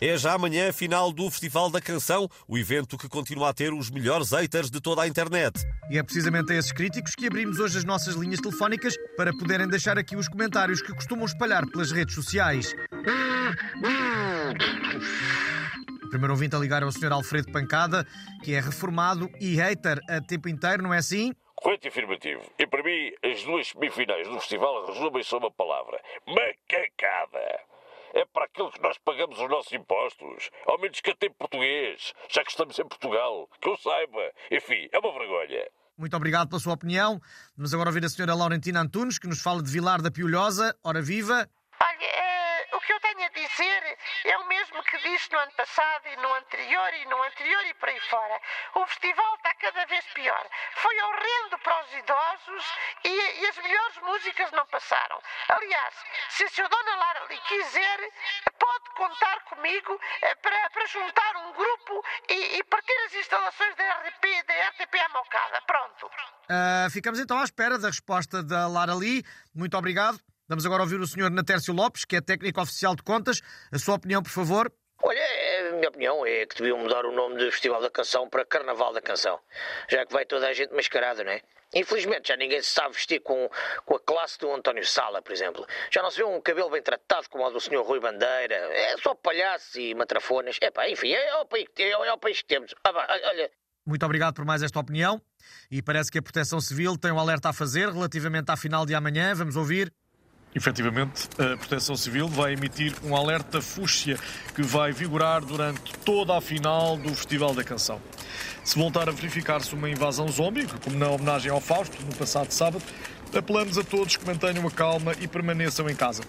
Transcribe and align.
É 0.00 0.16
já 0.16 0.34
amanhã 0.34 0.68
a 0.68 0.72
final 0.72 1.12
do 1.12 1.28
Festival 1.28 1.68
da 1.70 1.80
Canção, 1.80 2.28
o 2.46 2.56
evento 2.56 2.96
que 2.96 3.08
continua 3.08 3.48
a 3.48 3.52
ter 3.52 3.72
os 3.72 3.90
melhores 3.90 4.30
haters 4.30 4.70
de 4.70 4.80
toda 4.80 5.02
a 5.02 5.08
internet. 5.08 5.60
E 5.90 5.98
é 5.98 6.02
precisamente 6.04 6.52
a 6.52 6.56
esses 6.56 6.70
críticos 6.70 7.16
que 7.16 7.26
abrimos 7.26 7.58
hoje 7.58 7.78
as 7.78 7.84
nossas 7.84 8.14
linhas 8.14 8.38
telefónicas 8.38 8.94
para 9.16 9.32
poderem 9.36 9.66
deixar 9.66 9.98
aqui 9.98 10.14
os 10.14 10.28
comentários 10.28 10.80
que 10.80 10.94
costumam 10.94 11.24
espalhar 11.24 11.66
pelas 11.66 11.90
redes 11.90 12.14
sociais. 12.14 12.72
O 16.04 16.08
primeiro 16.08 16.32
ouvinte 16.32 16.54
a 16.54 16.58
ligar 16.60 16.82
é 16.82 16.86
o 16.86 16.92
Sr. 16.92 17.12
Alfredo 17.12 17.50
Pancada, 17.50 18.06
que 18.44 18.54
é 18.54 18.60
reformado 18.60 19.28
e 19.40 19.56
hater 19.56 19.98
a 20.08 20.20
tempo 20.20 20.48
inteiro, 20.48 20.82
não 20.82 20.94
é 20.94 20.98
assim? 20.98 21.32
Correto 21.56 21.86
e 21.86 21.88
afirmativo. 21.88 22.40
E 22.56 22.66
para 22.68 22.84
mim, 22.84 23.12
as 23.24 23.42
duas 23.42 23.66
semifinais 23.66 24.28
do 24.28 24.38
festival 24.38 24.86
resumem-se 24.86 25.34
a 25.34 25.38
uma 25.38 25.50
palavra: 25.50 26.00
macacada. 26.24 27.47
É 28.58 28.60
para 28.60 28.66
aquilo 28.66 28.72
que 28.72 28.82
nós 28.82 28.98
pagamos 28.98 29.38
os 29.38 29.48
nossos 29.48 29.72
impostos. 29.72 30.50
Ao 30.66 30.78
menos 30.78 31.00
que 31.00 31.10
até 31.10 31.28
português, 31.28 32.12
já 32.28 32.42
que 32.42 32.50
estamos 32.50 32.76
em 32.76 32.88
Portugal. 32.88 33.48
Que 33.60 33.68
eu 33.68 33.76
saiba. 33.76 34.32
Enfim, 34.50 34.88
é 34.90 34.98
uma 34.98 35.12
vergonha. 35.12 35.64
Muito 35.96 36.16
obrigado 36.16 36.48
pela 36.48 36.60
sua 36.60 36.74
opinião. 36.74 37.20
Vamos 37.56 37.72
agora 37.72 37.90
ouvir 37.90 38.02
a 38.02 38.08
Sra. 38.08 38.34
Laurentina 38.34 38.80
Antunes, 38.80 39.18
que 39.18 39.28
nos 39.28 39.40
fala 39.40 39.62
de 39.62 39.70
Vilar 39.70 40.02
da 40.02 40.10
Piolhosa. 40.10 40.76
Ora 40.82 41.00
viva! 41.00 41.48
Olha, 41.80 42.04
eh, 42.04 42.66
o 42.72 42.80
que 42.80 42.92
eu 42.92 43.00
tenho 43.00 43.24
a 43.24 43.28
dizer 43.28 43.98
é 44.24 44.38
o 44.38 44.48
mesmo 44.48 44.82
que 44.82 44.98
disse 44.98 45.30
no 45.32 45.38
ano 45.38 45.52
passado 45.52 46.08
e 46.08 46.16
no 46.16 46.34
anterior 46.34 46.94
e 46.94 47.04
no 47.06 47.22
anterior 47.22 47.64
e 47.66 47.74
por 47.74 47.88
aí 47.88 48.00
fora. 48.10 48.40
O 48.74 48.86
festival 48.86 49.34
está 49.36 49.54
cada 49.54 49.86
vez 49.86 50.04
pior. 50.14 50.46
Foi 50.74 51.00
horrendo 51.00 51.58
para 51.62 51.84
os 51.84 51.92
idosos 51.94 52.64
e, 53.04 53.08
e 53.08 53.46
as 53.46 53.58
melhores 53.58 53.98
músicas 53.98 54.50
não 54.52 54.66
passaram. 54.66 55.20
Aliás, 55.48 55.94
se 56.30 56.44
a 56.44 56.46
sra. 56.48 56.68
Dona 56.68 56.96
Lara 56.96 57.26
lhe 57.28 57.38
quiser, 57.38 57.98
contar 58.98 59.40
comigo 59.44 59.98
eh, 60.22 60.34
para, 60.42 60.70
para 60.70 60.86
juntar 60.86 61.36
um 61.36 61.52
grupo 61.52 62.04
e, 62.28 62.58
e 62.58 62.64
partir 62.64 62.96
as 63.06 63.14
instalações 63.14 63.76
da 63.76 63.84
RP 63.84 64.24
da 64.46 64.68
RTP 64.70 64.94
à 64.98 65.08
mocada. 65.10 65.62
Pronto. 65.66 66.10
Ah, 66.48 66.88
ficamos 66.90 67.20
então 67.20 67.38
à 67.38 67.44
espera 67.44 67.78
da 67.78 67.86
resposta 67.86 68.42
da 68.42 68.66
Lara 68.66 68.94
Lee. 68.94 69.22
Muito 69.54 69.76
obrigado. 69.76 70.18
Vamos 70.48 70.66
agora 70.66 70.82
ouvir 70.82 70.98
o 70.98 71.06
Sr. 71.06 71.30
Natércio 71.30 71.72
Lopes, 71.72 72.04
que 72.04 72.16
é 72.16 72.20
técnico 72.20 72.60
oficial 72.60 72.96
de 72.96 73.02
contas. 73.02 73.40
A 73.70 73.78
sua 73.78 73.94
opinião, 73.94 74.22
por 74.22 74.30
favor. 74.30 74.72
Olha, 75.02 75.20
a 75.68 75.72
minha 75.74 75.88
opinião 75.88 76.26
é 76.26 76.44
que 76.46 76.56
deviam 76.56 76.78
mudar 76.78 77.04
o 77.04 77.12
nome 77.12 77.36
do 77.36 77.52
Festival 77.52 77.80
da 77.80 77.90
Canção 77.90 78.28
para 78.28 78.44
Carnaval 78.44 78.92
da 78.92 79.00
Canção, 79.00 79.38
já 79.88 80.04
que 80.04 80.12
vai 80.12 80.24
toda 80.24 80.48
a 80.48 80.52
gente 80.52 80.74
mascarada, 80.74 81.22
não 81.22 81.30
é? 81.30 81.40
Infelizmente 81.74 82.28
já 82.28 82.36
ninguém 82.36 82.62
se 82.62 82.70
sabe 82.70 82.94
vestir 82.94 83.20
com, 83.20 83.50
com 83.84 83.96
a 83.96 84.00
classe 84.00 84.38
do 84.38 84.50
António 84.52 84.86
Sala, 84.86 85.20
por 85.20 85.32
exemplo. 85.32 85.66
Já 85.90 86.02
não 86.02 86.10
se 86.10 86.18
vê 86.18 86.24
um 86.24 86.40
cabelo 86.40 86.70
bem 86.70 86.82
tratado 86.82 87.28
como 87.28 87.44
o 87.44 87.50
do 87.50 87.60
Sr. 87.60 87.82
Rui 87.82 88.00
Bandeira. 88.00 88.54
É 88.54 88.96
só 88.98 89.14
palhaços 89.14 89.74
e 89.74 89.94
matrafonas. 89.94 90.58
Enfim, 90.90 91.12
é, 91.12 91.36
o 91.36 91.46
país, 91.46 91.66
é, 91.78 91.90
é 91.90 92.12
o 92.12 92.18
país 92.18 92.40
que 92.40 92.48
temos. 92.48 92.74
Ah, 92.84 92.90
olha, 93.28 93.50
Muito 93.86 94.04
obrigado 94.04 94.34
por 94.34 94.44
mais 94.44 94.62
esta 94.62 94.80
opinião. 94.80 95.20
E 95.70 95.82
parece 95.82 96.10
que 96.10 96.18
a 96.18 96.22
Proteção 96.22 96.60
Civil 96.60 96.96
tem 96.96 97.12
um 97.12 97.18
alerta 97.18 97.50
a 97.50 97.52
fazer 97.52 97.90
relativamente 97.90 98.50
à 98.50 98.56
final 98.56 98.86
de 98.86 98.94
amanhã. 98.94 99.34
Vamos 99.34 99.56
ouvir. 99.56 99.92
Efetivamente, 100.54 101.28
a 101.38 101.56
Proteção 101.56 101.94
Civil 101.94 102.26
vai 102.26 102.54
emitir 102.54 102.94
um 103.04 103.14
alerta 103.14 103.60
fúcsia 103.60 104.18
que 104.54 104.62
vai 104.62 104.92
vigorar 104.92 105.44
durante 105.44 105.92
toda 106.04 106.36
a 106.36 106.40
final 106.40 106.96
do 106.96 107.14
Festival 107.14 107.54
da 107.54 107.62
Canção. 107.62 108.00
Se 108.64 108.78
voltar 108.78 109.08
a 109.08 109.12
verificar-se 109.12 109.74
uma 109.74 109.88
invasão 109.88 110.26
zombie, 110.28 110.66
como 110.82 110.96
na 110.96 111.08
homenagem 111.08 111.50
ao 111.50 111.60
Fausto, 111.60 112.02
no 112.02 112.14
passado 112.14 112.50
sábado, 112.50 112.82
apelamos 113.36 113.76
a 113.78 113.84
todos 113.84 114.16
que 114.16 114.26
mantenham 114.26 114.66
a 114.66 114.70
calma 114.70 115.12
e 115.20 115.28
permaneçam 115.28 115.88
em 115.88 115.94
casa. 115.94 116.22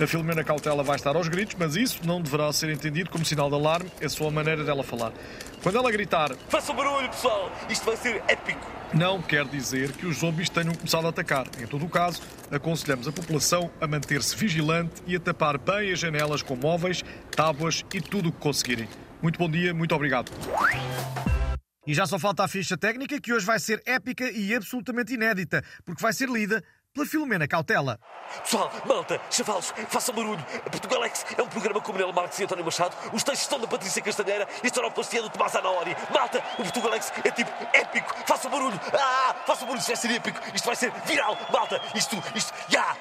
A 0.00 0.06
Filomena 0.06 0.42
Cautela 0.42 0.82
vai 0.82 0.96
estar 0.96 1.14
aos 1.14 1.28
gritos, 1.28 1.56
mas 1.58 1.76
isso 1.76 2.00
não 2.06 2.22
deverá 2.22 2.50
ser 2.54 2.70
entendido 2.70 3.10
como 3.10 3.22
sinal 3.22 3.50
de 3.50 3.56
alarme, 3.56 3.90
é 4.00 4.08
só 4.08 4.28
a 4.28 4.30
maneira 4.30 4.64
dela 4.64 4.82
falar. 4.82 5.12
Quando 5.62 5.76
ela 5.76 5.92
gritar 5.92 6.34
Façam 6.48 6.74
barulho, 6.74 7.06
pessoal! 7.10 7.52
Isto 7.68 7.84
vai 7.84 7.96
ser 7.98 8.22
épico! 8.26 8.80
não 8.94 9.20
quer 9.20 9.44
dizer 9.44 9.92
que 9.92 10.06
os 10.06 10.16
zombies 10.16 10.48
tenham 10.48 10.74
começado 10.74 11.06
a 11.06 11.10
atacar. 11.10 11.46
Em 11.60 11.66
todo 11.66 11.84
o 11.84 11.88
caso, 11.88 12.22
aconselhamos 12.50 13.06
a 13.06 13.12
população 13.12 13.70
a 13.78 13.86
manter-se 13.86 14.34
vigilante 14.34 15.02
e 15.06 15.14
a 15.14 15.20
tapar 15.20 15.58
bem 15.58 15.92
as 15.92 15.98
janelas 15.98 16.42
com 16.42 16.56
móveis, 16.56 17.04
tábuas 17.30 17.84
e 17.92 18.00
tudo 18.00 18.30
o 18.30 18.32
que 18.32 18.38
conseguirem. 18.38 18.88
Muito 19.22 19.38
bom 19.38 19.50
dia, 19.50 19.74
muito 19.74 19.94
obrigado. 19.94 20.32
E 21.86 21.94
já 21.94 22.06
só 22.06 22.18
falta 22.18 22.44
a 22.44 22.48
ficha 22.48 22.76
técnica, 22.76 23.20
que 23.20 23.32
hoje 23.32 23.44
vai 23.44 23.58
ser 23.58 23.82
épica 23.84 24.30
e 24.30 24.54
absolutamente 24.54 25.14
inédita, 25.14 25.62
porque 25.84 26.02
vai 26.02 26.12
ser 26.12 26.28
lida 26.28 26.62
pela 26.94 27.06
Filomena 27.06 27.46
Cautela. 27.46 27.98
Pessoal, 28.42 28.70
malta, 28.86 29.20
chavalos, 29.30 29.72
façam 29.88 30.14
barulho. 30.14 30.44
Portugal 30.70 31.04
X 31.04 31.26
é 31.36 31.42
um 31.42 31.48
programa 31.48 31.80
com 31.80 31.92
Manel 31.92 32.12
Marques 32.12 32.38
e 32.38 32.44
António 32.44 32.64
Machado. 32.64 32.96
Os 33.12 33.24
textos 33.24 33.48
são 33.48 33.58
da 33.58 33.66
Patrícia 33.66 34.02
Castanheira 34.02 34.48
e 34.62 34.66
a 34.68 34.72
sonoplastia 34.72 35.22
do 35.22 35.30
Tomás 35.30 35.54
Anaori. 35.56 35.96
Malta, 36.12 36.38
o 36.54 36.62
Portugal 36.62 36.94
X 36.94 37.12
é 37.24 37.30
tipo 37.30 37.50
épico. 37.72 38.14
Façam 38.26 38.50
barulho. 38.50 38.80
Ah, 38.92 39.34
façam 39.46 39.66
barulho, 39.66 39.80
isto 39.80 39.88
vai 39.88 39.96
ser 39.96 40.10
épico. 40.12 40.40
Isto 40.54 40.66
vai 40.66 40.76
ser 40.76 40.92
viral. 41.06 41.36
Malta, 41.52 41.80
isto, 41.94 42.16
isto, 42.34 42.52
já. 42.68 42.96